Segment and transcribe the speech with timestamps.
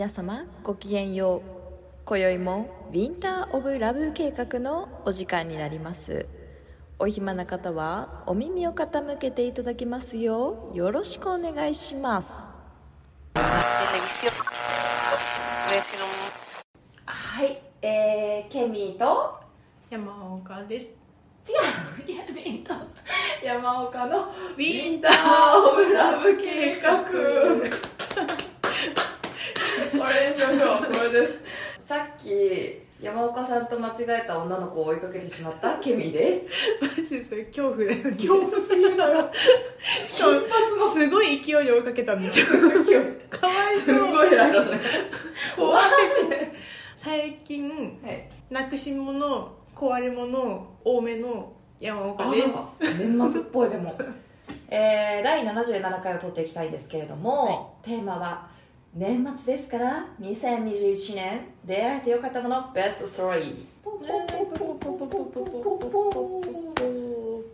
[0.00, 1.50] 皆様ごきげんよう。
[2.06, 6.26] 今宵もウィンター・オブ・ラブ計画のお時間になります。
[6.98, 12.34] お暇な方はお耳を傾けていただきますようよろしくお願いします。
[17.04, 19.38] はいえー、ケミーと
[19.90, 20.86] 山岡です。
[20.86, 20.92] 違
[22.04, 22.72] うケミーと
[23.44, 24.20] 山岡の
[24.56, 25.12] ウィンター・
[25.72, 27.04] オブ・ラブ計画
[30.00, 30.92] これにしましょう。
[30.92, 31.86] これです。
[31.86, 36.32] さっき山岡さんと間違えた女の子を追いかけてしまったケミーで
[36.80, 36.86] す。
[36.98, 38.12] マジでそれ恐怖だよね。
[38.12, 39.30] 恐怖すぎるのよ
[40.04, 42.46] しかもすごい勢いで追いかけたんですよ
[43.28, 44.12] かわいすそう。
[44.12, 44.80] ごいライラしない。
[45.56, 45.82] 怖い。
[46.96, 48.30] 最近はい。
[48.50, 52.96] なくし物壊れ物多めの山岡です。
[52.98, 53.98] 年末っぽいでも。
[54.72, 58.49] えー、第77回を撮っていきたいんですけれども、テーマは
[58.94, 63.54] 年末ですから2021年出会えてよかったものベスト3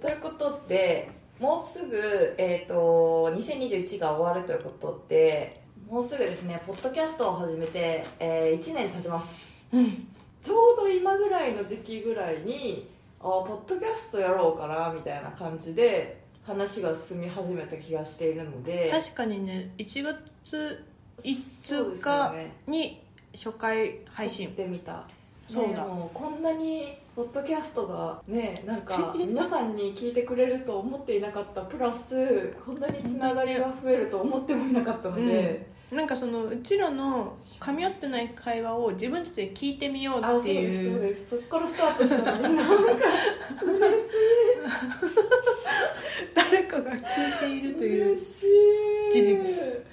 [0.00, 9.46] ということでもうすぐ、えー、と2021が終わるということでもうすぐですねポッドキャストを始めて、え1年経ちます。
[9.72, 10.08] うん。
[10.42, 18.90] ちょうど今ぐらいの時期ぐらいにあポッドキャストやろうかなみたいな感じで話が進み始めた気がしているので。
[18.90, 20.84] 確かにね1月
[21.22, 23.02] 5日ねに
[23.34, 24.48] 初回配信。
[24.52, 25.04] てみた
[25.46, 25.82] そうだ。
[25.84, 41.30] ねもうこんなにポッドキャストがねなんか 皆さんに聞いてくれると思っていなかったプラスこんなにつながりが増えると思ってもいなかったので、なんかそのうちらの噛み合ってない会話を自分たちで聞いてみようあそうってですそういうです。
[41.30, 42.54] そっからスタートしたのに。
[42.56, 42.72] なんか
[43.62, 44.16] 嬉しい
[46.34, 48.24] 誰かが聞いているという事
[49.12, 49.85] 実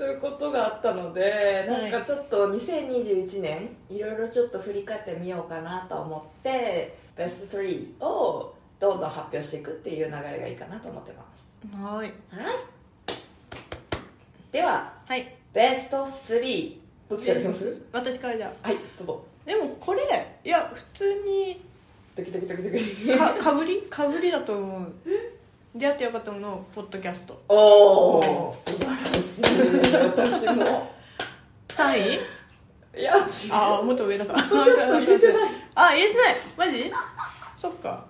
[0.00, 10.10] ということがあったのではないんかちょっと2021年いろいろちょっと振り返ってみようかなと思ってベスト3をどんどん発表していくっていう流れ
[10.40, 11.76] がいいかなと思ってます。
[11.76, 12.06] はい。
[12.06, 12.12] はい。
[14.50, 15.34] でははい。
[15.52, 16.76] ベスト3
[17.10, 17.82] どっちからいきます？
[17.92, 18.68] 私からじゃあ。
[18.68, 19.24] はいどうぞ。
[19.44, 20.00] でもこれ
[20.42, 21.60] いや普通に
[22.16, 23.18] ドキドキドキドキ。
[23.18, 23.82] かかぶり？
[23.82, 24.92] かぶりだと思う。
[25.76, 27.38] 出会ってよかったものポッドキャスト。
[27.48, 29.09] おお素晴らしい
[29.42, 30.90] 私も。
[31.68, 32.20] 3位？
[33.00, 36.36] いや違うああもっと上だ から入れてないあ入れてない。
[36.56, 36.92] マジ？
[37.56, 38.04] そっか。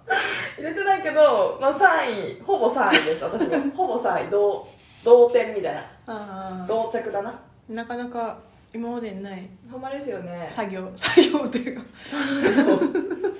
[0.56, 3.70] 入れてないけど、まあ、3位ほぼ3位です私も。
[3.76, 4.30] ほぼ3位。
[4.30, 4.66] 同
[5.04, 5.84] 同点みたいな。
[6.06, 7.38] あ同着だな。
[7.68, 8.38] なかなか
[8.72, 9.48] 今までにない。
[9.70, 10.46] ほんまですよね。
[10.48, 10.90] 作業。
[10.96, 11.82] 作業というか。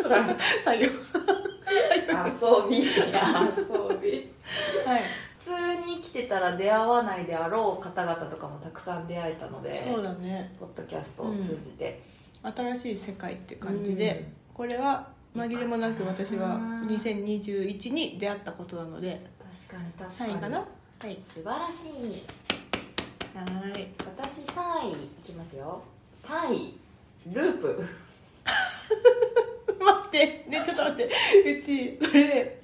[0.03, 0.25] そら
[0.63, 0.87] 作業。
[0.87, 2.79] 遊び。
[2.85, 2.91] 遊
[4.01, 4.33] び。
[4.85, 5.03] はい。
[5.03, 10.55] 普通に来てたら出会わないであろう方々とかもたくさん出会えたのでそうだね。
[10.61, 12.03] ポッドキャストを通じて、
[12.43, 19.21] 新しい世界って感じで、これは紛れもなく私は2021に出会ったことなので
[19.69, 20.33] 確かに確かに。
[20.35, 20.59] 3位かな？
[20.59, 20.65] は
[21.09, 21.19] い。
[21.27, 22.23] 素晴らしい。
[23.35, 23.89] はい。
[24.05, 25.83] 私3位いきますよ。
[26.23, 26.79] 3位
[27.27, 27.85] ループ。
[29.81, 30.45] 待って。
[30.49, 31.15] ねちょっと待って。
[31.59, 32.60] うちそれで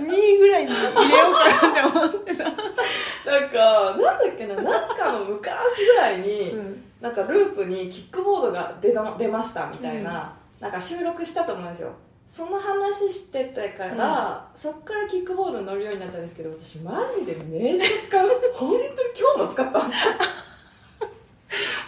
[0.00, 6.84] 2位ぐらいに入れようかなって思ってた、なんかなんだっけななんかの昔ぐらいに、うん。
[7.00, 11.92] なんかループにキックボードが出た出ましたみたいな、なんか収録したと思うんですよ。
[12.28, 18.28] その話しててから、そっからキックボードに乗るようになったんですけど私マジでめっちゃ使う。
[18.54, 18.84] 本当に
[19.18, 19.78] 今日も使った。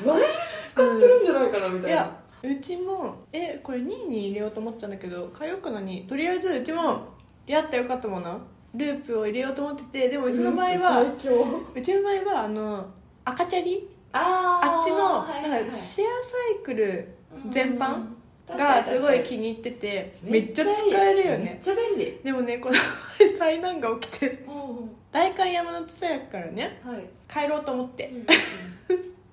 [0.04, 0.26] 毎日
[0.72, 1.90] 使ってるんじゃないかなみたいな。
[1.90, 7.11] いやうちもえこれ2位に入れようと思ってたんだけど変えようかなにとりあえずうちも
[7.46, 8.40] 出会ったよかったもの？
[8.74, 12.86] ループを入れようと思っててでもうちの場合はうちの場合はあの
[13.24, 13.88] 赤チャリ？
[14.12, 17.08] あっちのなんかシェアサイクル
[17.50, 18.56] 全般うん。
[18.56, 22.20] がすごい気に入っててめっちゃ使えるよめっねちゃ便利。
[22.22, 22.74] でもねこの
[23.18, 24.50] 前災難が起きてう
[24.84, 27.08] ん代官山の津屋からねはい。
[27.32, 28.08] 帰ろうと思って。
[28.08, 28.26] うん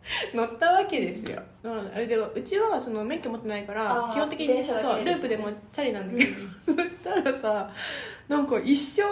[0.34, 4.64] 乗ったわけですよ、うん、でもうちはその免許持ってないから基本的にね。
[4.64, 6.32] そうループでもチャリなんだけど、
[6.66, 7.68] そしたらさ
[8.28, 9.04] なんか一生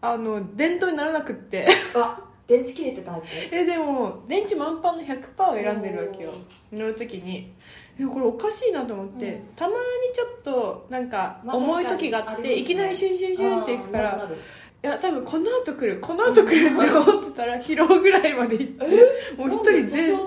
[0.00, 1.66] あの電動にならなくって。
[1.94, 6.32] あ電池切れてたやつ えでも電池満帆の100%を選んでるわけよ。
[6.72, 7.52] 乗る時に。
[7.98, 9.46] でもこれおかしいなと思って、うん。
[9.56, 9.76] たまに
[10.14, 12.52] ちょっとなんかまあ重い時があって、ますね。
[12.54, 14.28] いきなりシュンシュンシュンっていくから
[14.86, 18.86] や多分この後来るこの後来るって思ってたら疲労ぐらいまで行って
[19.36, 20.18] もう一人全い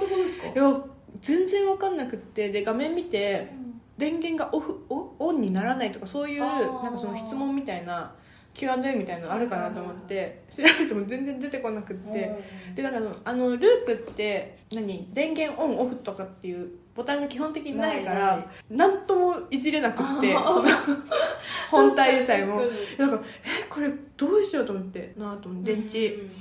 [0.56, 0.82] や
[1.22, 3.52] 全然分かんなくってで画面見て
[3.98, 8.14] 電源がオフオオンにならないとかそういうなんかその質問みたいな
[8.54, 12.32] Q&A みたいなのあるかなと思って調べても全然出てこなくって。
[12.76, 15.08] でだからあのループって何？
[15.14, 16.70] 電源オンオフとかっていう
[17.00, 20.68] ボタンが基本的にないから何ともいじれなくってその
[21.72, 22.62] 本体自体も。
[22.98, 25.74] なんかえこれどうしようと思ってなあと思って。
[25.76, 26.32] 電池うん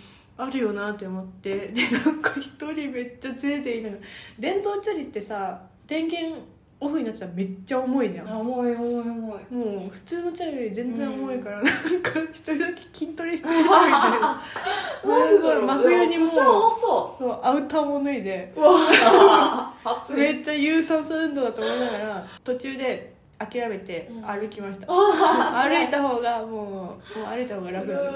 [0.40, 1.68] あるよなって思って。
[1.68, 4.02] でなんか一人めっちゃぜいぜい言いながら
[4.38, 6.42] 電動チャリってさ電源
[6.80, 9.54] オフになっちゃめっちゃ重いじゃんあ重い重い重い。
[9.54, 14.42] もう普通のチャリより全然重いから、なんか一人だけ筋トレしてるみたいな
[15.02, 16.28] すごい真冬にもう。
[16.28, 18.52] そうアウターも脱いで。
[20.14, 24.26] めっちゃ有酸素運動だと思いながら途中で諦めてうん。
[24.26, 27.92] 歩きました、あ 歩いた方がもうもう歩いた方が楽。
[27.92, 28.08] だね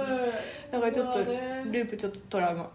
[0.71, 1.63] だからちょっとね。
[1.67, 2.71] ープちょっとトラウマ。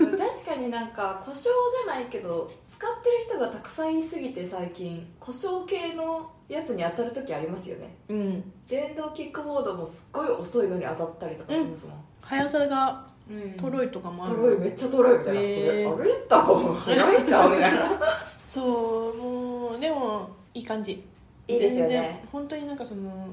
[0.00, 1.50] うん確かになんか故障
[1.84, 7.96] じゃないけど使ってる人がたくさんいすぎて最近故障系のやつに当たる時ありますよね。
[8.08, 8.52] うん。
[8.68, 13.15] 電動キックボードもすっごい遅いのに当たったりとかしますもん、速さがうん
[13.58, 15.84] トロいとかもある、トロいめっちゃトロいみたいな、ねえ。
[15.84, 17.80] これ歩いた方が早いんちゃうみたいな。
[18.46, 21.04] そうもうでもいい感じ。
[21.48, 23.28] いいですよ全然ね本当になんかその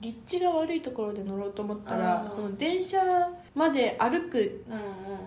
[0.00, 2.98] 立地が悪いところで乗ろうと思ったらその電車
[3.54, 4.64] まで歩く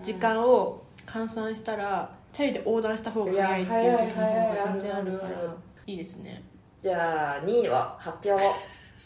[0.02, 5.54] 時間を換算したらチャリで横断した方が早いっていう時の方が全然あるから
[5.86, 6.42] いいですね。
[6.80, 8.44] じゃあ2位は発表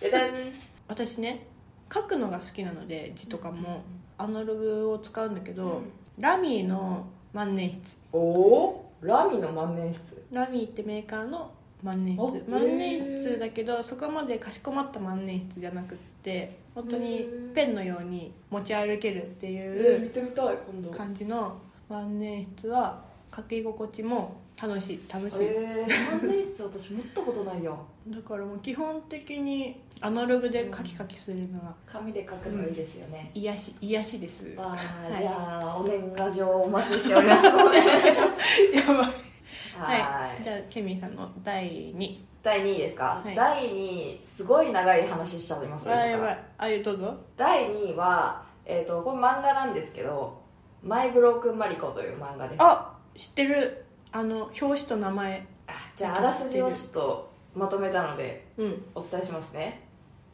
[0.88, 1.46] 私ね
[1.92, 3.82] 書くのが好きなので字とかも。
[4.22, 5.80] アナログを使うんだけど、
[6.18, 7.80] ラミーの万年筆。
[8.12, 10.22] おおラミの万年筆？
[10.30, 11.50] ラミーってメーカーの
[11.82, 12.42] 万年筆。
[12.46, 20.90] あ万年筆だけどそこまでかしこまった万年筆じゃなくって本当にペンのように持ち歩けるってえいう見てみたい今度。
[20.90, 21.56] 感じの
[21.88, 23.02] 万年筆は
[23.34, 25.36] 書き心地も楽しい楽しい。
[25.40, 34.54] えー、万年筆私持ったことないよだからもう基本的にアナログでカキカキするのが紙で書くのいいですよね、癒し癒しです。
[34.58, 35.22] あーはい。
[35.22, 37.50] じゃあお年賀状お待ちしております。
[37.50, 38.96] の でやばい。
[38.96, 39.04] は
[39.78, 40.42] はい。
[40.42, 43.34] じゃあケミーさんの第2第2位ですか、はい。
[43.34, 45.90] 第2位すごい長い話しちゃいます。
[45.90, 46.38] あやばい。
[46.58, 47.14] あいうどうぞ。
[47.36, 50.38] 第2位は、えー、とこれ漫画なんですけど
[50.82, 52.62] 「マイ・ブロークン・マリコ」という漫画です。
[52.62, 55.46] あ知ってるあの表紙と名前。
[55.66, 58.84] あじゃああらすじをちょっとまとめたのでうん。
[58.94, 59.86] お伝えしますね。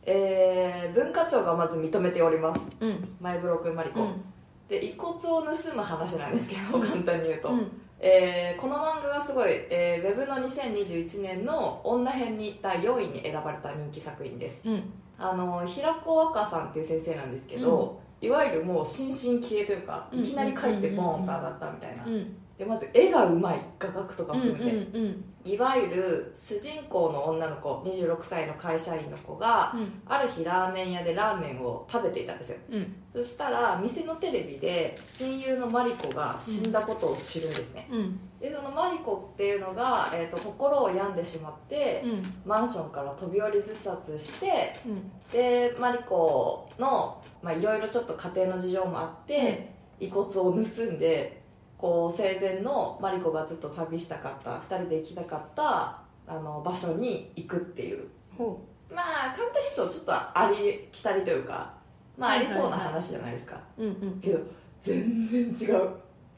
[0.05, 2.69] えー、文化庁がまず認めております。
[2.81, 3.17] うん。
[3.21, 4.23] マイ・ブロークン・マリコ、うん。
[4.69, 7.71] で遺骨を盗む話なんですけど簡単に言うと、うん。
[7.99, 14.63] えーこの漫画がすごい、えーウェブの2021年の女編に第4位に選ばれた人気作品です。
[14.65, 14.83] うん。
[15.19, 20.21] あの平子若さんっていう先生なんですけど、いわゆるもう新進気鋭というかうん。
[20.21, 25.25] いきなり書いてボーンと上がったみたいな、うんでまず絵がうまい画角とかうん含めて、うん。
[25.45, 30.03] いわゆる主人公の女の子26歳の会社員の子がうん。
[30.07, 32.59] ある日ラーメン屋でラーメンを食べていたんですよ。
[32.71, 32.97] うん。
[33.13, 38.21] そしたら店のテレビで親友のマリコが死んだことを知るんですね、うん。
[38.41, 42.23] でそのマリコっていうのが、えー、と心を病んでしまって、うん。
[42.47, 45.13] マンションから飛び降り自殺してうん。
[45.31, 51.46] でマリコのまあいろいろちょっと家庭の事情もあって、遺骨を盗んで
[51.79, 58.09] こう生前のマリコがずっと旅したかった2人で行きたかったあの場所に行くっていう。
[58.37, 58.61] ほ
[58.95, 61.75] まあ簡単に言うとちょっとありきたりというか
[62.17, 64.21] まあありそうな話じゃないですか、ううんうん。
[64.21, 64.41] けど
[64.83, 65.91] 全然違う。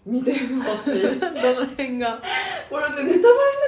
[0.07, 1.03] 見てほしい。
[1.03, 2.21] どの辺が？
[2.71, 3.23] これねネタバレになっ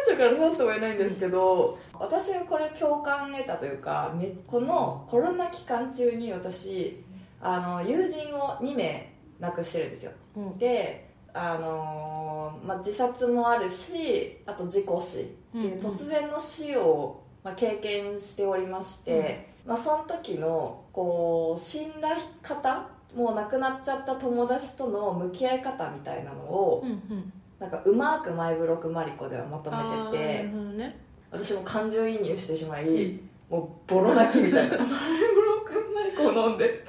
[0.06, 7.04] ちゃうから何とも言えないんですけど私がこれ共感得たというかめこのコロナ期間中に私
[7.40, 10.12] あの友人を2名亡くしてるんですよ。
[10.36, 10.58] うん。
[10.58, 22.10] であのーまあ、自殺もあるしあと事故死っていう突然の死を、まあ、経験しておりまして、まあ、その時のこう死んだ
[22.42, 27.32] 方もう亡くなっちゃった友達との向き合い方みたいなのをうんうん。
[27.58, 30.42] なんかうまくマイブロックマリコではまとめてて
[30.78, 30.98] ね。
[31.30, 33.30] 私も感情移入してしまい、うん。
[33.50, 34.78] もうボロ泣きみたいな。
[34.80, 34.88] マイ
[35.34, 36.82] ブロックマリコを飲んで。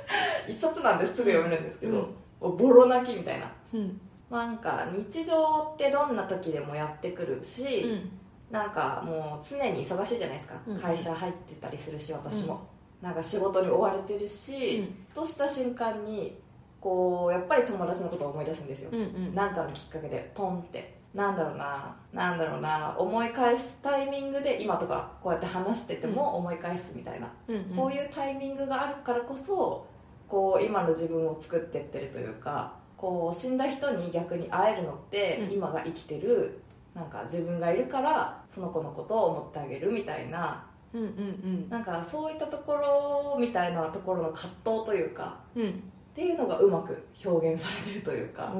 [0.48, 2.07] 一冊なんですぐ読めるんですけど、
[2.39, 2.57] うん。
[2.57, 3.51] ボロ泣きみたいな。
[3.74, 4.00] うん
[4.31, 8.11] なんか日常ってどんな時でもやってくるし、うん。
[8.50, 10.79] なんかもう常に忙しいじゃないですか、うん。
[10.79, 12.67] 会社入ってたりするし私も、
[13.01, 16.39] なんか仕事に追われてるし、ふとした瞬間に
[16.79, 19.35] こうやっぱり友達のことを思い出すんですよ、うんうん。
[19.35, 21.00] なんかのきっかけでポンって。
[21.13, 27.63] なんだろうななんだろうな思い返すタイミングで今とかこうやって話してても思い返すみたいな、うんうん。
[27.75, 29.85] こういうタイミングがあるからこそ
[30.29, 35.53] こう今の自分を作ってってるというかこう死んだ人に逆に会えるのって、うん。
[35.53, 36.62] 今が生きてる
[36.93, 40.63] なんか自分がいるからその子のことを思ってあげるみたいな。
[40.93, 45.62] うんうんなんかそういったところみたいなところの葛藤というかうん。
[45.63, 45.70] うん
[46.12, 48.53] っていうのがうまく表現されてるというか。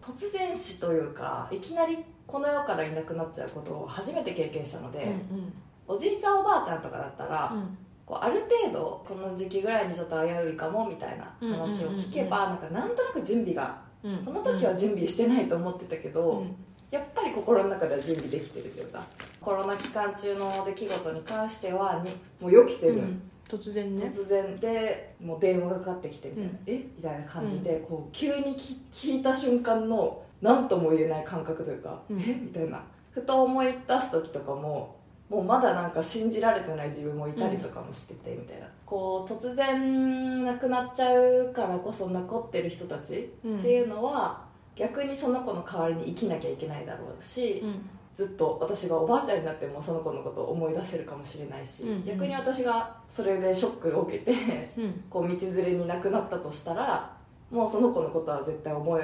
[0.00, 5.52] 突然死というかいきなりこの世からいなくなっちゃうことを初めて経験したので、ーうん。
[5.86, 7.78] おじいちゃんおばあちゃんとかだったら、うん
[8.08, 14.22] こうある程度この時期ぐらいにちょっと危ういかもみたいな話を聞けば、なんかなんとなく準備がうん。
[14.22, 16.56] その時は準備してないと思ってたけど、うん。
[16.90, 19.02] やっぱり心の中では準備できてるというか
[19.42, 23.22] コロナ期間中の出来事に関してはにもう予期せず、うん。
[23.46, 24.04] 突然ね。
[24.04, 26.58] 突然でもう電話がかかってきてみたいな、うん。
[26.66, 26.72] え？
[26.96, 32.20] みたいな感じで、こう急にき聞いた瞬間の何とも言えない感覚というか、うん。
[32.20, 32.24] え？
[32.40, 32.82] みたいな。
[33.10, 34.96] ふと思い出す時とかも
[35.28, 43.58] もうまだなんか信じられてない自分もいたりとかもしててみたいな、こう突然亡くなっちゃうからこそ残ってる人たちうん。
[43.58, 47.88] っていうのは、逆にその子の代わりに生きなきゃいけないだろうし、うん。
[48.16, 52.04] ずっと私がおばあちゃんになってもその子のことを思い出せるかもしれないし、うんうん。
[52.04, 55.04] 逆に私がそれでショックを受けてうん。
[55.10, 57.14] こう道連れに亡くなったとしたら
[57.50, 59.02] もうその子のことは絶対思い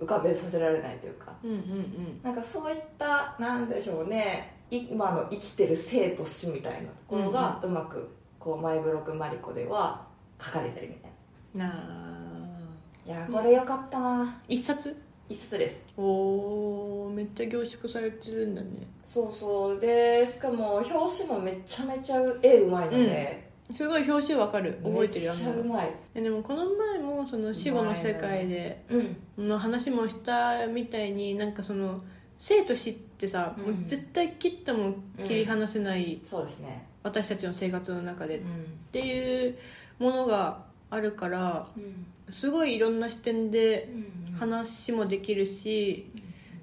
[0.00, 1.32] 浮かべさせられないというか。
[1.44, 4.51] うんうんなんかそういったなんでしょうね。
[4.51, 10.06] い今の生きてる生と死みたいなところがうまくこうマイブロックマリコでは
[10.42, 11.10] 書かれてるみたい
[11.54, 11.68] うんなあ。
[13.06, 14.40] ないやーこれよかったな。
[14.48, 14.96] 一冊？
[15.28, 15.84] 一冊です。
[15.96, 18.68] おおめっちゃ凝縮されてるんだね。
[19.06, 19.80] そうそう。
[19.80, 20.92] でしかも表
[21.24, 24.78] 紙もめちゃめちゃ絵うまいので、すごい表紙わかる。
[24.82, 25.90] 覚えてるよめっちゃうまい。
[26.14, 28.84] えでもこの前もその死後の世界で
[29.36, 29.48] うん。
[29.48, 32.02] の話もしたみたいになんかその
[32.42, 33.64] 生と死ってさ、うん。
[33.64, 36.88] もう絶対切っても切り離せないそうですね。
[37.04, 38.46] 私たちの生活の中でっうん。
[38.90, 39.56] ていう
[40.00, 41.68] ものがあるから
[42.30, 43.88] すごいいろんな視点で
[44.38, 46.10] 話もできるし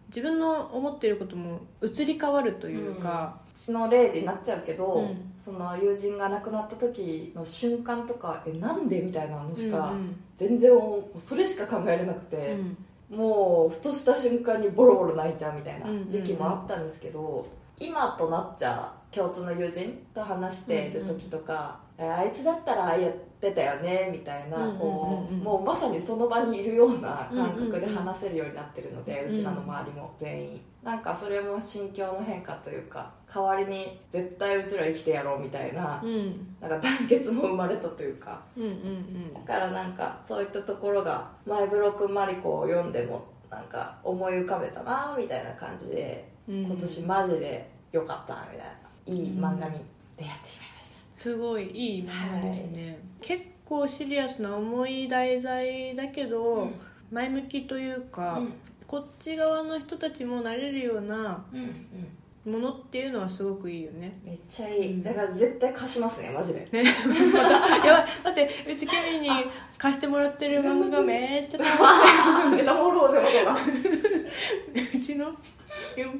[0.09, 5.31] 自分の思ってることも移り変わるというか、血の例になっちゃうけど、うん。
[5.43, 12.77] その友人が亡くなった時の瞬間とかえなんでみたいなのしかうん全然もうそれしか考えれなくうて、ん
[13.09, 17.47] もうふとした瞬間にボロボロ泣いちゃうみたいなうんうんうん時期もあったんですけど、
[17.79, 24.79] 今となっちゃ共通の友人と話している時とか、えあいつだったらああやってたよねみたいな、うんうんうんうん。
[24.79, 30.61] こうもうまさにその場にいるような感覚で話せるようになってるので、ううんちらの周りも全員。
[30.83, 36.55] なんかそれも心境の変化というか代わりに絶対うちら生きてやろうみたいな,、うん。
[36.61, 38.41] なんか団結も生まれたというか。
[38.55, 46.63] うんうんだからなんかそういったところがマイブロックマリコを読んでもなんか思い浮かべたなみたいな感じでうん。
[46.65, 49.79] 今年マジで良かったなみたいないい漫画に
[50.17, 56.69] 出会ってしまいました、すごいいい漫画ですね、結構シリアスな重い題材だけど、
[57.11, 58.53] 前向きというか、うん。
[58.87, 62.51] こっち側の人たちもなれるようなうんうん。
[62.51, 64.17] ものっていうのはすごくいいよね。
[64.23, 65.03] めっちゃいい。
[65.03, 66.65] だから絶対貸しますねマジで。
[66.71, 66.83] ね。
[67.31, 68.05] またやばい。
[68.23, 69.29] 待ってうちケミに
[69.77, 73.19] 貸してもらってる漫画がめっちゃ溜まっメタモロー
[74.97, 75.31] うちの？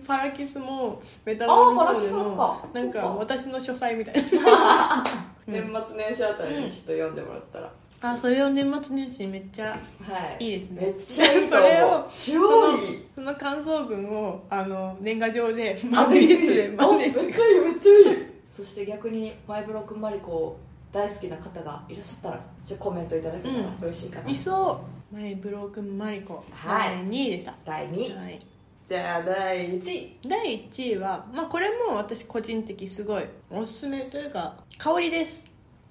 [0.06, 2.70] パラキスもメタあボルのあパラキス方でもか。
[2.74, 5.04] なんか私の書斎みたいな。
[5.48, 9.78] う ん年末年始あたりにちょっと読んでもらったら、あそれを年末年始めっちゃは
[10.40, 10.46] い。
[10.46, 10.82] いいですね。
[10.82, 18.18] めっちゃいいと それを思う超いいその感想文をあの年賀状で あ万年筆であ万年筆めっちゃいいめっちゃいい。
[18.56, 20.58] そして逆にマイブロックマリコ
[20.92, 23.78] 大好きな方がいらっしゃったらちょっとコメントいただけたらうん。
[23.82, 25.16] 嬉しいかな、いそう。
[25.16, 26.44] マイブロークンマリコ。
[26.52, 26.90] はい。
[26.90, 28.18] 第2位でした、第2位。
[28.18, 28.40] はい、
[28.90, 30.18] じゃあ第1位。
[30.28, 35.46] 第1位は、まあ、これも私個人的すごいおすすめというか香りです。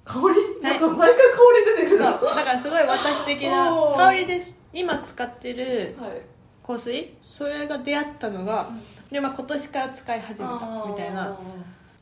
[0.05, 1.38] 香り、なんか毎回香
[1.76, 2.00] り出てくる。
[2.00, 2.35] なそう。
[2.35, 3.97] だからすごい私的なおー。
[3.97, 4.59] 香りです。
[4.73, 6.23] 今使ってるはい。
[6.67, 7.14] 香水。
[7.23, 8.69] それが出会ったのが、
[9.12, 11.38] で、まあ、今年から使い始めたみたいな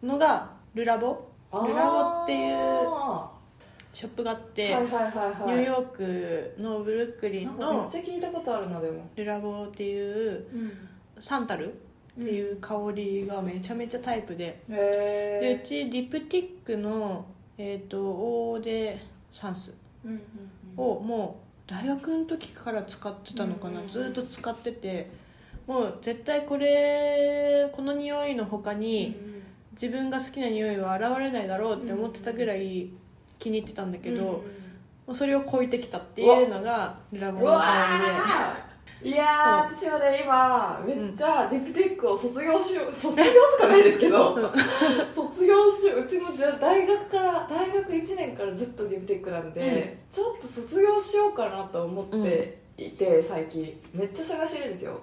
[0.02, 1.28] のがルラボ。
[1.52, 3.35] ルラボっていうは
[3.96, 5.52] ショップがあって、いはいはいはい。
[5.52, 9.08] ニューヨークのブルックリンなんかめっのちゃ聞いたことあるなでも。
[9.16, 10.44] ルラボっていう
[11.18, 11.76] サンタルっ
[12.14, 17.24] ていう香りがめちゃめちゃタイプで、でへうちディプティックの、
[17.56, 19.00] えー、とオーデ
[19.32, 19.72] サンス。
[20.76, 25.10] をもう大学の時から使ってたのかな、うんずっと使ってて。
[25.66, 29.16] もう絶対これこの匂いの他に
[29.72, 32.90] 自分が好きな匂いは現れないだろうって思ってたぐらい
[33.38, 34.42] 気に入ってたんだけど、も
[35.08, 43.24] うそれを超えてきたっていうのがルラボうわの香ーいやー私はね今めっちゃディプテックを卒業しよう卒業
[43.58, 44.34] とかないですけど
[45.14, 46.00] 卒業しよう。
[46.00, 53.78] うちのじゃ大学から大学1年からずっとディプテックなんで、ちょっと卒業しようかなと思っていて、最近。
[53.92, 55.00] めっちゃ探してるんですよ。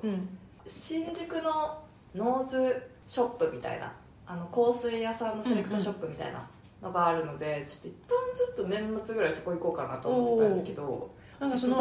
[0.68, 1.78] 新宿の
[2.16, 3.86] ノーズショップみたいな
[4.26, 6.48] ああの香水屋さんのセレクトショップみたいな
[6.84, 11.76] のがあるので、ちょっと一旦ちょっと年末ぐらいそこ行こうかなと思ってたんですけどなんかその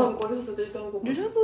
[1.05, 1.41] ルラボ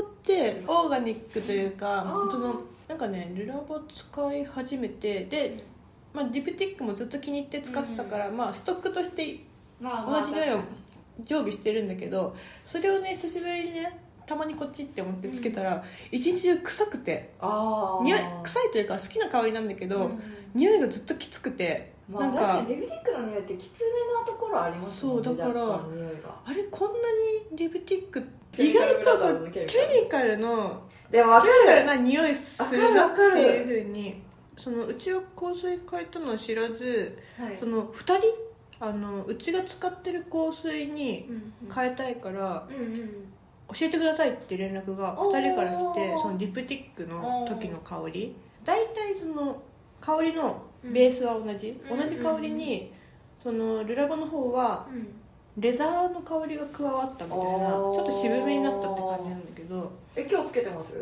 [0.00, 5.64] ってオーガニックというかそのなんかねルラボ使い始めてで、
[6.12, 9.40] まあ、ディプティックもずっと気に入って使ってたから、まあ、ストックとして
[9.80, 10.60] ま同じ匂いを
[11.22, 17.34] 常備してるんだけどそれをね久しぶりにねたまにこっちって思ってつけたら、一日中臭くて。
[18.44, 20.08] 臭いというか好きな香りなんだけど、
[20.54, 22.62] 匂いがずっときつくてまあ、なんか。
[22.66, 23.90] ブティックの匂いってきつめ
[24.20, 25.62] なところありますねそうだから
[26.44, 26.98] あれこんな
[27.52, 28.26] にディプティック
[28.58, 29.66] 意外とそうケ
[30.02, 31.84] ミカルのでも分かる。
[31.84, 34.22] な匂いするなっていうふうに
[34.56, 37.56] そのうちは香水変えたのを知らずはい。
[37.58, 38.20] その2人
[38.80, 41.32] あのうちが使ってる香水にう
[41.68, 43.10] ん変えたいからうんうん。
[43.72, 45.38] 教えてくださいって連絡がおー。
[45.38, 48.34] 2人から来てそのディプティックの時の香り。
[48.64, 49.62] 大体その
[50.00, 52.92] 香りのベースは同じ、うん同じ香りに
[53.42, 55.08] そのルラボの方はうん。
[55.58, 59.90] レザーの香りが加わったみたいなちょっと渋めになったって感じなんだけど。
[60.14, 60.94] え今日つけてます？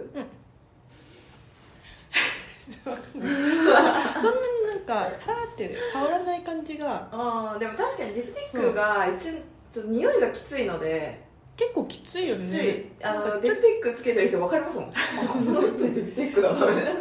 [2.85, 7.09] そうそんなになんかパーって変わらない感じが。
[7.13, 11.23] ああでも確かにディプティックが一ちょっと匂いがきついので
[11.57, 12.57] 結構きついよきつい。
[12.57, 14.89] ねあのディプティックつけてる人分かりますもん。
[14.89, 14.93] あ
[15.33, 17.01] この人ディプティックだなみたいな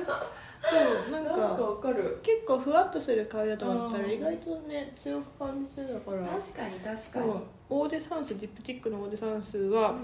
[0.63, 2.19] そうなんかか分かる。
[2.23, 4.11] 結構ふわっとする香りだと思ったらうん。
[4.11, 6.27] 意外とね強く感じてたから。
[6.27, 9.95] 確かに確そうオーデサンスディプティックのオーデサンスは、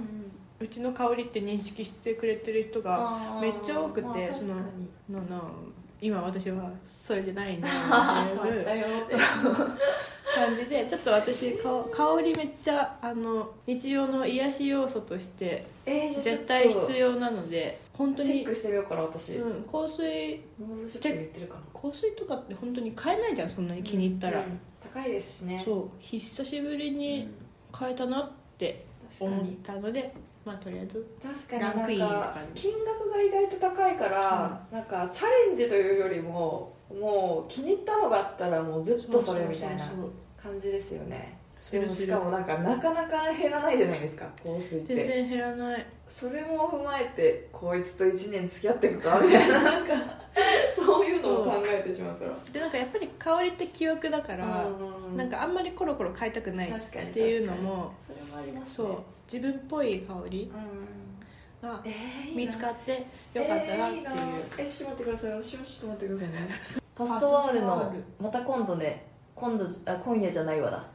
[0.60, 4.56] うちの香りって認識してくれてる人がめっちゃ多くてまあその
[5.10, 5.42] のな
[6.02, 8.66] 今私はそれじゃないなっていう
[10.36, 19.34] 感じでちょっと私か香りめっちゃあの日常の癒し要素として絶対必要なので本当チェッに、クしてみようかな私。
[19.34, 20.42] ノうん、香水
[21.74, 24.60] 香水とかって本当に買えないじゃんそんなに気に入ったら、うん
[24.94, 25.62] 高いですしね。
[25.66, 27.28] そう久しぶりうんに
[27.72, 28.86] 買えたなって
[29.20, 30.14] 思ったので
[30.46, 39.90] まあとりあえず確かにランクインなんか金額が意外と高いから、なんかチャレンジというよりももう気に入ったのがあったらもうずっとそれみたいな
[40.38, 41.38] 感じですよね。
[41.60, 44.96] すでもしかもなんかなかなか減らないじゃないですか香水って。
[44.96, 49.94] 全然減らないそれも踏まえてこいつと1年付き合っていくかみたいな なんか
[50.76, 52.32] そういうのを考えてしまうから。
[52.52, 54.70] でなんかやっぱり香りって記憶だから、う
[55.12, 56.74] んなんかあんまりコロコロ変えたくないっ
[57.12, 58.98] ていうのもそれもありますそうね
[59.32, 61.84] 自分っぽい香りうんが
[62.36, 65.32] 見つかってよかったなっていう、えーえちょっと待ってください。
[65.32, 66.84] 私もちょっと待ってくださいね。
[66.96, 70.86] パッソワールのまた今度ね今度あ今夜じゃないわだ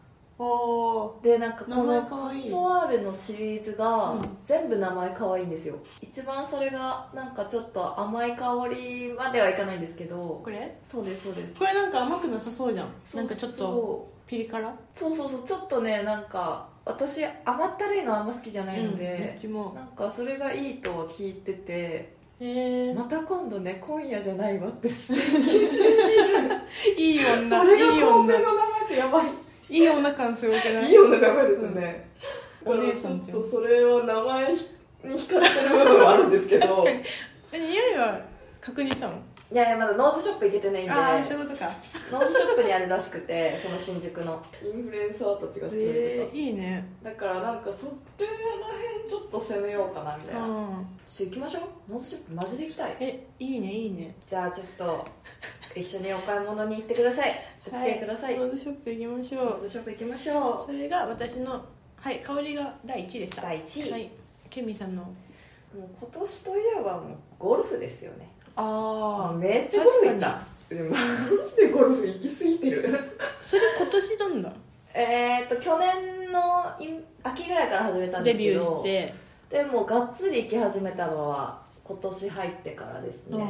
[1.22, 2.38] でなんかこ名の前かわい。
[2.38, 4.38] いパッソワールのシリーズがうん。
[4.44, 5.76] 全部名前可愛いんですよ。
[6.00, 10.40] 一番それがなんかちょっと甘い香りまではいかないんですけど。
[10.44, 10.78] これ？
[10.84, 11.54] そうですそうです。
[11.56, 12.88] これなんか甘くなさそうじゃん。
[13.14, 14.68] なんかちょっとそピリ辛？
[14.68, 15.42] うそうそうそう。
[15.44, 19.72] ちょっとねなんか私甘ったるいのあんま好きじゃないのうん、うで、ちも。
[19.74, 22.16] なんかそれがいいとは聞いてて
[22.94, 25.20] また今度ね今夜じゃないわって素敵
[26.96, 29.26] いい女それが構成の名前ってやばい
[29.68, 30.90] いい女感すごくない？
[30.90, 32.10] いい女がやばいですよね、
[32.64, 33.38] お姉さんじゃん。
[33.38, 34.58] ちょっとそれは名前に
[35.04, 36.68] 惹かれてる部分はあるんですけど。
[36.68, 37.02] 確かに
[37.52, 38.20] え匂いは
[38.60, 39.14] 確認したの？
[39.50, 40.90] いやいやまだノーズショップ行けてないんで。
[40.92, 41.70] ああそういうことか。
[42.12, 44.44] ノーズショップにあるらしくてその新宿の。
[44.62, 46.86] インフルエンサーたちがするえー、いいね。
[47.02, 47.86] だからなんかそ
[48.18, 50.46] れらへんちょっと攻めようかなみたいな。
[50.46, 50.86] うん。
[51.06, 51.92] ちょっと行きましょう。
[51.92, 52.96] ノーズショップマジで行きたい。
[53.00, 54.14] えいいねいいね。
[54.26, 55.06] じゃあちょっと
[55.74, 57.34] 一緒にお買い物に行ってください。
[57.66, 59.44] お付き合いください、ノーズショップ行きましょう。
[59.44, 61.64] ノーズショップ行きましょそれが私の
[61.96, 63.42] はい香りが第1位でした。
[63.42, 64.10] 第1位、はい。
[64.50, 65.02] ケミさんの。
[65.02, 65.10] も
[65.74, 68.28] う今年といえばもうゴルフですよね。
[68.56, 70.28] あめっちゃゴルフ行った。
[70.70, 70.98] マ
[71.48, 72.98] ジでゴルフ行き過ぎてる。
[73.42, 74.52] それ今年なんだ？
[74.94, 76.88] えっと去年のい
[77.22, 79.14] 秋ぐらいから始めたんですけどデビューして。
[79.50, 83.42] でもがっつり行き始めたのは今年入ってからですね、うん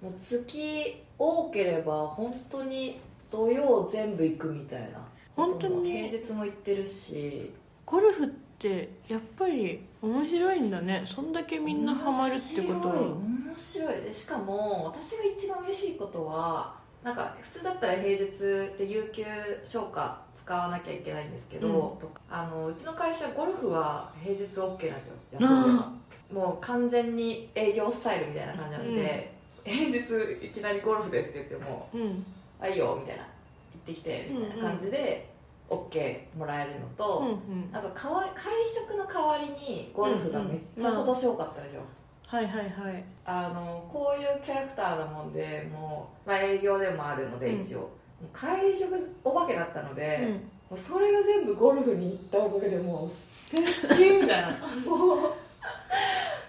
[0.00, 3.00] もう月多ければ本当に
[3.30, 5.06] 土曜全部行くみたいな。
[5.36, 7.52] 本当に平日も行ってるし。
[7.84, 8.28] ゴルフっ
[8.58, 11.04] てやっぱり面白いんだね。
[11.06, 12.94] そんだけみんなハマるってことは。
[12.94, 14.02] 面白い面白い。
[14.02, 19.24] でしかも私が一番嬉しいことはなんか普通だったら平日って有給
[19.64, 22.08] 消化使わなきゃいけないんですけど、うん。
[22.30, 25.14] あのうちの会社ゴルフは平日 OK なんですよ。
[25.40, 25.92] 休んでば
[26.32, 32.26] もう完全に営業スタイルみたいな感じなんで、平日いきなりゴルフですって言ってもうん
[32.60, 33.22] 「あいいよ」みたいな
[33.74, 35.28] 「行ってきて」みたいな感じで
[35.68, 37.70] OK もらえるのうんと、うん。
[37.72, 41.82] あと代わり会食の代わりにゴルフがめっちゃ今年多かったんですよ、
[42.26, 43.04] はいはいはい。
[43.24, 47.60] あのこういうキャラクターなもんでもう、まあ、営業でもあるのでうん。
[47.60, 47.90] 一応、
[48.32, 50.32] 会食お化けだったので、うん。
[50.32, 50.40] も
[50.72, 54.50] うそれが全部ゴルフに行ったおかげでもう素敵みたいな。
[54.90, 55.32] も う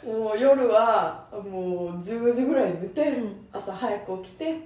[0.04, 3.48] もう夜はもう10時ぐらいに寝て、うん。
[3.52, 4.60] 朝早く起きて。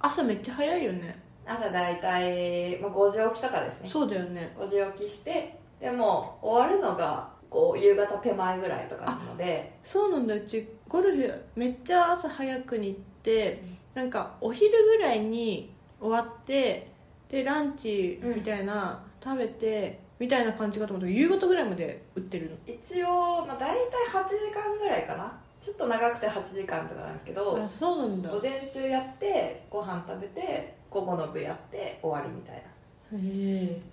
[0.00, 1.18] 朝めっちゃ早いよね。
[1.46, 3.88] 朝大体、まあ、5時起きとかですね。
[3.88, 4.54] そうだよね。
[4.58, 9.78] 5時起きしてでも終わるのがこう夕方手前ぐらいとかなので。
[9.82, 10.34] そうなんだ。
[10.34, 13.62] うちゴルフめっちゃ朝早くに行って
[13.94, 16.90] なんかお昼ぐらいに終わって
[17.28, 22.56] でランチみたいな、食べてみたいな感じかと思ったけど夕方ぐらいまで売ってるの？
[22.66, 23.76] 一応、まあ、大体
[24.06, 25.32] 8時間ぐらいかな。
[25.60, 28.30] ちょっと長くて8時間とかなんですけどあそうなんだ。
[28.30, 32.68] 午前中やってご飯食べて午後の部やって終わりみたいな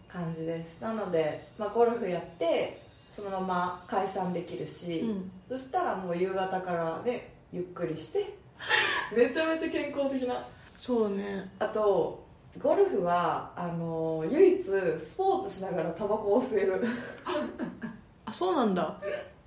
[0.08, 0.80] 感じです。
[0.82, 2.82] なので、まあ、ゴルフやって
[3.16, 5.32] そのまま解散できるし、うん。
[5.50, 8.36] そしたらもう夕方からねゆっくりして
[9.16, 10.46] めちゃめちゃ健康的な。
[10.78, 11.50] そうね。
[11.60, 12.25] あと
[12.62, 16.82] ゴルフはあの唯一スポーツしながらタバコを吸える。
[18.26, 18.98] あそうなんだ。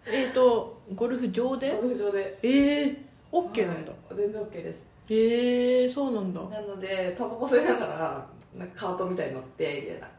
[0.07, 1.75] えっ、とゴルフ場で？
[1.77, 2.39] ゴルフ場で。
[2.43, 4.17] ええオッケーなんだ、はい。
[4.17, 4.87] 全然 OK です。
[5.09, 6.41] へえそうなんだ。
[6.43, 10.07] なのでタバコ吸いながらなんかカートみたいに乗ってみたいな。
[10.07, 10.11] で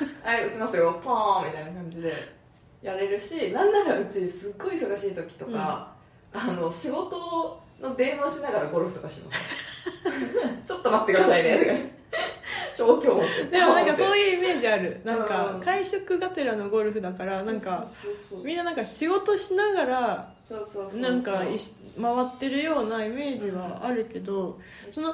[0.22, 1.00] 「はい打ちますよ。
[1.04, 2.38] ポーン!」みたいな感じで。
[2.80, 5.92] やれるしなんならうちすっごい忙しい時とか、
[6.32, 9.38] あの仕事の電話しながらゴルフとかします。
[10.64, 11.58] ちょっと待ってくださいね。
[11.58, 11.97] とか
[12.78, 15.00] 消去もしてでもなんかうそういうイメージある。
[15.04, 17.86] なんかうん会食がてらのゴルフだからなんか
[18.44, 20.32] みんななんか仕事しながら
[20.94, 24.58] なんかいし回ってるようなイメージはあるけど、
[24.92, 25.12] その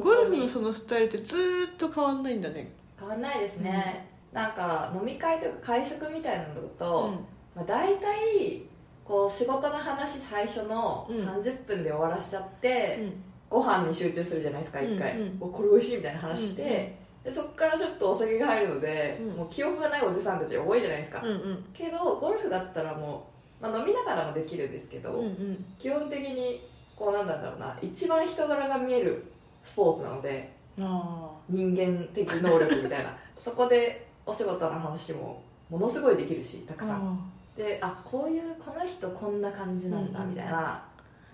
[0.00, 0.24] ゴに。
[0.24, 2.72] ルフのそのスタイルってずーっと変わんないんだね。
[2.98, 7.26] 変わんないですね、なんか飲み会とか会食みたいなのだうと、ん。
[7.54, 8.62] まあ、大体
[9.04, 15.22] こう仕事の話最初のうん30分で終わらしちゃって、うんご飯に集中するじゃないですか一回、うん。
[15.22, 19.36] うんおこれ美味しいみたいな話して、でそこからちょっとお酒が入るので、うん。
[19.36, 21.64] もう記憶がないおじさんたちが多いじゃないですか、うんうん。
[21.74, 23.26] けどゴルフだったらも
[23.60, 25.64] う、まあ、飲みながらもできるんですけど、うんうん。
[25.78, 26.64] 基本的に
[26.96, 29.24] こうなんだろうな一番人柄が見える
[29.64, 33.16] スポーツなのであ人間的能力みたいな。
[33.42, 36.96] そこでお仕事の話もものすごいできるしたくーさん。
[36.96, 37.16] あ
[37.56, 40.30] であこういうこの人こんな感じなんだうんうん。
[40.30, 40.82] みたいな,、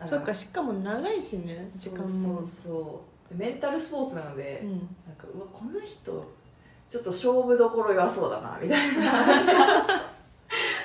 [0.04, 2.38] そっかしかも長いしね時間も。
[2.38, 4.70] そうそうメンタルスポーツなので、うん。
[4.70, 4.80] なん
[5.16, 6.24] かうわこの人
[6.88, 9.12] ちょっと勝負どころ弱そうだなみたいな。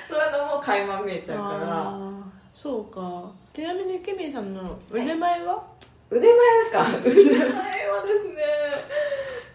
[0.08, 1.98] そういうのも垣間見えちゃうから。
[2.54, 3.30] そうか。
[3.52, 5.62] ちなみにケミーさんの腕前は、
[6.10, 6.86] 腕前ですか？
[7.04, 7.48] 腕前
[7.90, 8.42] はですね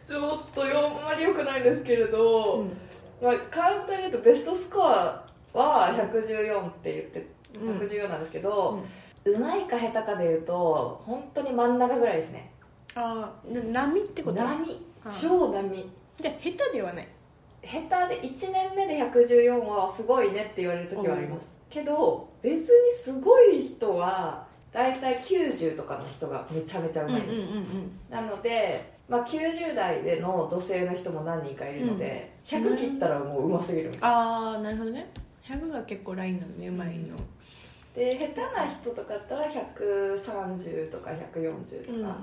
[0.05, 0.69] ちょっとあん
[1.03, 2.77] まり良くないですけれど、うん。
[3.21, 7.27] まあ、簡単に言うとベストスコアは114って言って
[7.59, 7.77] うん。
[7.79, 8.85] 114なんですけど、う
[9.39, 12.51] まいか下手かで言うと本当に真ん中ぐらいですね。
[12.95, 14.37] ああ波ってこと？
[14.37, 14.81] 波。
[15.05, 15.89] あ超波。
[16.17, 17.07] じゃあ下手ではない。
[17.63, 21.47] 下手で1年目で114はすごいねって言われる時はあります。
[21.69, 27.39] けど別にすごい人は大体90とかの人がめちゃめちゃうまいです、
[28.09, 32.65] なので、まあ、90代での女性の人も何人かいるので、うん。
[32.67, 35.09] 100切ったらもううますぎるああなるほどね。
[35.43, 37.15] 100が結構ラインなのねうまいの
[37.97, 42.17] で下手な人とかだったら130とか140とか、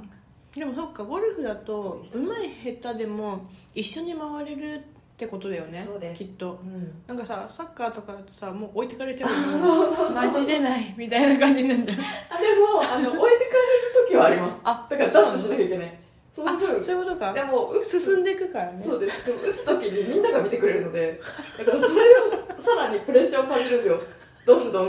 [0.55, 2.49] でもそっかゴルフだとそうまい
[2.81, 5.85] 下手でも一緒に回れるってことだよね
[6.17, 6.61] きっと。
[6.63, 7.03] うん。
[7.09, 11.99] なんかさサッカーとかだとさもう置いてかれちゃうの マジでないみたいな感じになっちゃう
[12.31, 14.61] あでもあの置いてかれる時はあります。
[14.63, 15.99] あだからダッシュしなきゃいけない。
[16.33, 17.33] そのあ分そういうことか。
[17.33, 18.81] でも進んでいくからね。
[18.85, 19.27] そうです。
[19.27, 21.21] でも打つ時にみんなが見てくれるので
[21.59, 24.01] だからそれをさらにプレッシャーを感じるんですよ
[24.47, 24.89] どんどん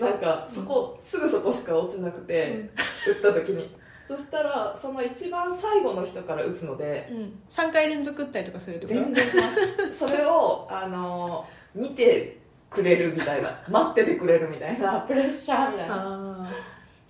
[0.00, 2.70] なんかそこ、すぐそこしか落ちなくて、
[3.22, 3.74] 打った時に。
[4.06, 9.00] そしたらその一番最後の人から打つのでうん、3回連続打ったりとかするってこと？
[9.00, 9.98] 全然します。
[9.98, 13.58] それをあの見てくれるみたいな。
[13.68, 15.94] 待っててくれるみたいなプレッシャーみたいな。
[15.96, 16.50] あ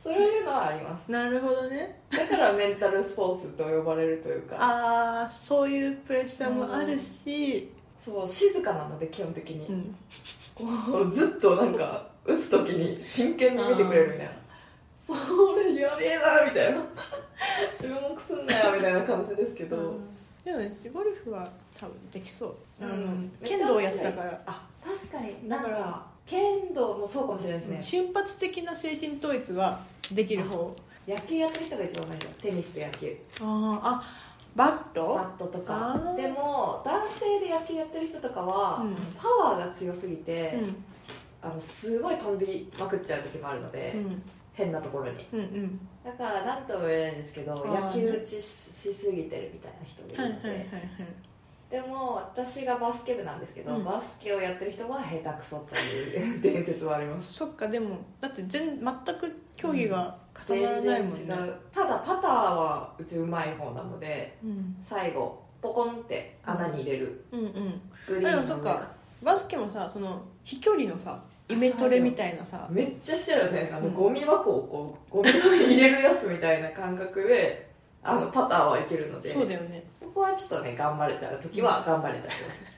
[0.00, 1.06] そういうのはあります。
[1.08, 2.00] あなるほどね。
[2.10, 4.56] だからメンタルスポーツと呼ばれるというか。
[4.60, 9.96] ああそういうプレッシャーもあるし、そう静かなので基本的に、うん、
[10.54, 14.32] こうずっとなんか打つ時に真剣に見てくれるみたいな。
[15.06, 15.12] そ
[15.56, 16.80] れやべえなみたいな。
[17.78, 19.94] 注目すんなよみたいな感じですけど、
[20.44, 23.32] でもねゴルフは多分できそう、うん。
[23.44, 25.48] 剣道やってたから、あ確かに。
[25.48, 29.80] だから剣道もそうかもしれないですね、瞬発的な精神統一は
[30.12, 30.74] できる方。
[31.06, 32.32] 野球やってる人が一番多いよ。
[32.40, 33.14] テニスと野球。
[33.42, 34.02] あああ
[34.54, 35.14] バット？
[35.14, 36.14] バットとか。
[36.16, 38.96] でも男性で野球やってる人とかは、うん。
[39.16, 40.84] パワーが強すぎて、うん。
[41.42, 44.22] あのすごい飛びまくっちゃう時もあるので、うん。
[44.52, 45.26] 変なところに。
[45.32, 45.88] うんうん。
[46.04, 50.84] だから何とも言えないんですけど野球打ちしすぎてるみたいな人がはいいるので、はいはいはい
[51.70, 53.84] でも私がバスケ部なんですけど、うん。
[53.84, 57.32] バスケをやってる人は下手くそという 伝説はあります。
[57.32, 58.84] そっかでもだって全全
[59.18, 60.16] く競技が
[60.48, 61.58] 重ならないもんね、う。
[61.72, 67.80] ただパターはうちうまい方なのでうん、最後ポコンって穴に入れる、うんうん。
[68.06, 68.88] グリーンのでもそっか
[69.22, 72.66] バスケもさその飛距離のさイメトレみたいなさ。
[72.70, 73.70] めっちゃしてるね。
[73.72, 77.70] あのうんゴミ箱をこうゴミ箱に入れるやつみたいな感覚で
[78.02, 79.32] あのパターはいけるので。
[79.32, 79.84] そうだよね。
[80.14, 82.32] ここはちょっとね頑張れちゃう時は頑張れちゃい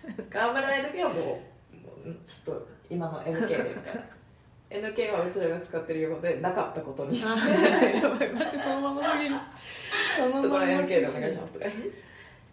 [0.07, 1.41] ます頑張れない時はもうも
[2.07, 4.01] うちょっと今の NK でみたいな
[4.69, 7.21] NK はうちらが使ってる用語でなかったことに。
[7.21, 11.67] やばい待ってそのまますぎるっとこれ NK でお願いしますとか。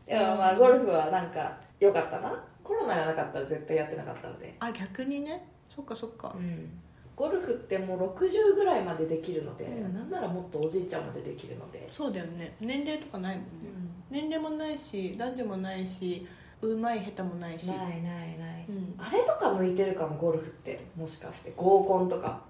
[0.05, 2.43] でもまあゴルフはなんか良かったな。
[2.63, 5.45] コロナがなかったら絶対やってなかったので、あ逆にね。
[5.69, 6.35] そっかそっか。
[7.15, 9.93] ゴルフってもう60ぐらいまでできるので、うん。
[9.93, 12.55] なんならもっとおじいちゃんまでできるので、そうだよね。
[12.61, 13.49] 年齢とかないもんね。
[14.09, 16.25] 年齢もないし男女もないし
[16.67, 17.67] うまい下手もないし。
[17.67, 18.65] ないないない。
[18.69, 18.95] うん。
[18.97, 21.53] あれとか向いてるかもゴルフってもしかして。
[21.55, 22.41] 合コンとか。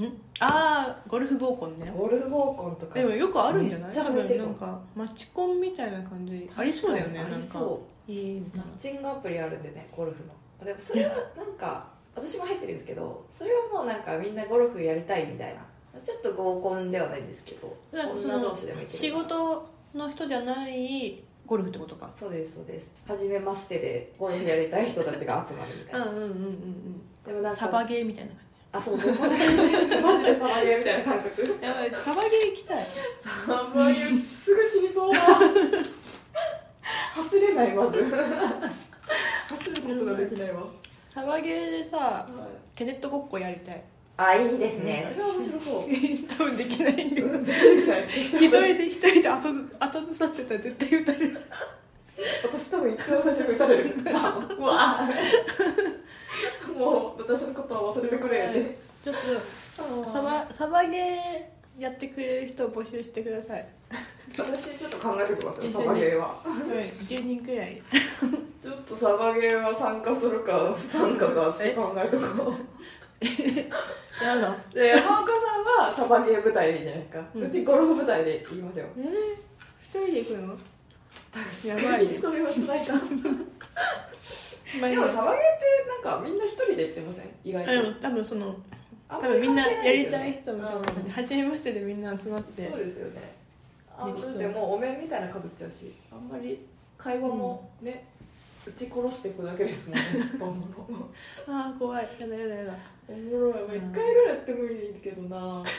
[0.00, 0.04] ん？
[0.40, 1.92] ああゴルフ合コンね。
[1.96, 2.94] ゴルフ合コンとか。
[2.94, 3.92] でもよくあるんじゃない？
[3.92, 7.36] 多分なんかマッチコンみたいな感じありそうだよねあなんか。
[7.38, 10.64] りそいいマッチングアプリあるんでねゴルフの。
[10.64, 15.60] でもそれはなんか私も入ってるんですけどそれはもうなんかみんなゴルフやりたいみたいな。
[16.00, 22.10] ちょっと合コンではないんですけど女同士でもいける仕事の人じゃないゴルフってことか。
[22.14, 22.88] そうですそうです。
[23.06, 27.02] 初めましてでゴルフやりたい人たちが集まるみたいな、うんうんうんうんうん。
[27.26, 28.38] でもなんかサバゲーみたいな感
[28.72, 29.14] あそうそう。
[29.14, 29.36] そ うマ
[30.18, 31.44] ジでサバゲーみたいな感覚。
[31.44, 32.86] じやばいサバゲー行きたい。
[33.46, 35.12] サバゲーすぐ死にそう
[37.14, 38.04] 走れないまず。
[39.48, 40.62] 走ることができないわ、
[41.10, 42.28] サバゲーでさ
[42.74, 43.82] テネットごっこやりたい
[44.20, 45.12] あいいですね、うん。
[45.12, 45.82] それは面白そう。
[46.36, 46.92] 多分できない
[48.10, 51.40] 一人で一人で後ず後ずさってたら絶対撃たれる。
[52.42, 53.94] 私多分一番最初に撃たれる。
[54.58, 55.08] う わ
[56.76, 58.78] もう私のことは忘れてくれって。
[59.04, 59.16] ちょっ
[60.04, 63.68] とサバサバゲーやってくれる人を募集してください。
[64.36, 66.26] 私ちょっと考えてきますよサバゲーは。
[66.26, 66.90] はい。
[67.04, 67.80] 10人くらい。
[68.60, 72.54] ちょっとサバゲーは参加するか不参加かして考えとこう
[74.22, 74.56] やだ。
[74.72, 77.50] で山岡さんはサバゲー部隊でいいじゃないですか、ううん。
[77.50, 78.86] ちゴルフ部隊で行きますよ。
[78.96, 79.04] えー、
[79.82, 80.58] 一人で行くの？
[81.66, 82.94] やばい それは辛いか
[84.80, 87.30] まあでもサバゲーってなんかみんな一人で行ってません？
[87.44, 87.70] 意外と。
[87.70, 88.56] あでも多分その
[89.08, 92.68] あ多分みんなやりたい人みたいなうん感じ初めましてでみんな集まって。
[92.68, 93.32] そうですよね。
[93.96, 94.32] あできそう。
[94.32, 98.04] だってもうお面みたいなかぶっちゃうしあんまり会話もね、
[98.66, 100.02] 撃ち殺していくだけですもんね
[101.46, 102.08] ああ怖い。
[102.18, 102.72] やだやだやだ
[103.08, 103.78] おもろい。
[103.78, 105.64] 一回ぐらいやってもいいけどな。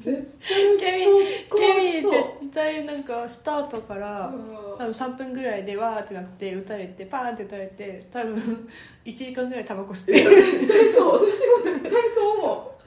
[0.00, 1.04] 絶ケ対
[1.48, 4.78] ケミそう絶対なんかスタートからうん。
[4.78, 8.68] 多分3分ぐらいでわーってなって撃たれてパーンって撃たれて多分
[9.04, 12.78] 1時間ぐらいタバコ吸って絶対そう私も絶対そう思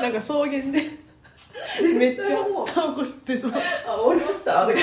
[0.00, 0.62] なんか草原で
[1.98, 3.52] めっちゃタバコ吸ってそう。
[3.52, 3.54] う
[3.86, 4.66] あ終わりました。
[4.66, 4.78] とか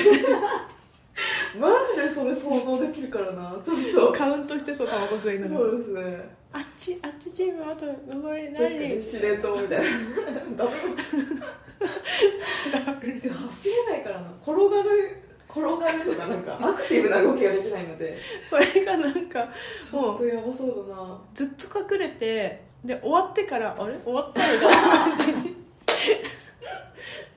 [1.59, 3.57] マジでそれ想像できるからな。
[3.61, 3.77] ちょっ
[4.11, 4.11] と。
[4.11, 5.59] カウントしてそうタバコ吸いながら。
[5.59, 9.85] そうですねあっちあっちチームあと残り確か何に司令塔みたいな。
[10.55, 10.65] ダ
[13.01, 14.31] メうち走れないからな。
[14.41, 15.17] 転がる
[15.49, 18.17] 転がるとかなんか アクティブな動きができないので。
[18.47, 19.49] それがなんか
[19.91, 21.19] ちょっとやばそうだな。
[21.33, 23.95] ずっと隠れてで終わってからあれ？
[24.05, 24.77] 終わったみたいな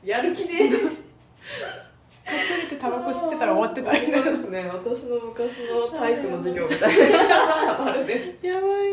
[0.19, 0.45] やる気
[2.29, 4.71] で隠れてタバコ吸ってたら終わってたみたいそうですね。
[4.73, 8.89] 私の昔の体育の授業みたいなあれでなやばい。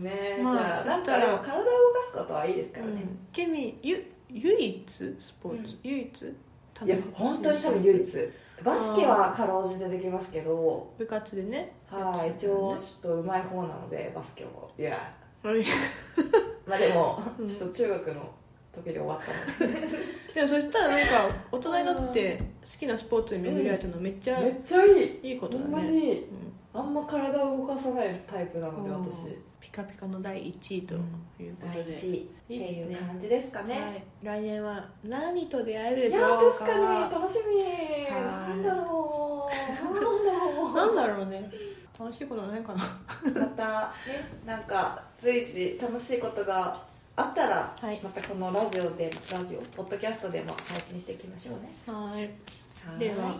[0.00, 1.72] ねまあじゃあなんかでも体を動か
[2.06, 4.86] すことはいいですからね、ケミゆ唯一
[5.18, 6.36] スポーツ、唯一？
[6.82, 8.28] いや本当に多分唯一。
[8.62, 10.92] バスケはかろうじてできますけど。
[10.98, 11.72] 部活でね。
[11.90, 15.12] はい一応ちょっと上手い方なのでバスケもいや。
[15.42, 15.64] はい。
[16.66, 17.46] まあでもうん。
[17.46, 18.30] ちょっと中学の
[18.72, 19.20] 時で終わっ
[19.58, 19.72] たの。
[19.72, 19.80] で
[20.34, 22.44] でもそしたらなんか 大人になって好
[22.78, 25.20] きなスポーツに巡り合えたのめっちゃめっちゃいい。
[25.22, 26.12] いいことほだね、んまに。
[26.12, 26.52] うん。
[26.72, 29.04] あんま体を動かさないタイプなのでうん。
[29.04, 32.22] 私ピカピカの第1位ということで、第一位。
[32.22, 33.80] っていいで感じですかね。
[33.80, 37.14] はい、来年は何と出会えるでいやしょう確かに。
[37.14, 37.62] 楽しみ。
[37.62, 38.50] はい。
[38.50, 40.74] なんだろうなんだろう。
[40.74, 41.50] なんだろうね。
[41.98, 42.78] 楽しいことないかな。
[42.78, 46.89] またねなんか随時楽しいことが
[47.20, 48.00] あったら、はい。
[48.02, 51.70] またこのラジオでラジオポッドキャストでも配信していきましょうね。
[51.86, 52.22] はい。
[52.88, 52.98] はい。
[52.98, 53.36] では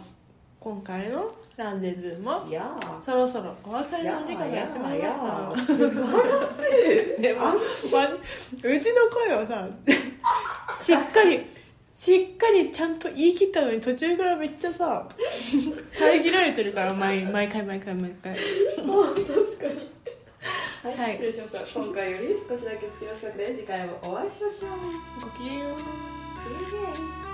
[0.61, 2.43] 今回のランデブーも
[3.03, 5.57] そろそろお別れのお時間がやってまいりました。
[5.57, 6.59] 素晴らし
[7.19, 7.23] い。
[7.23, 9.67] でも、ま、うちの声をさ
[10.83, 11.47] しっかり
[11.95, 15.09] しっかりちゃんと言い切ったのに途中からめっちゃさ
[15.89, 18.37] 遮られてるから毎毎回毎回毎回。
[18.77, 19.91] 確かに
[20.83, 21.13] はい、はい。
[21.13, 21.81] 失礼しました。
[21.81, 24.71] 今回より少しだけ月の近くで次回もお会いしましょう。
[25.21, 25.67] ごきげんよ
[27.27, 27.30] う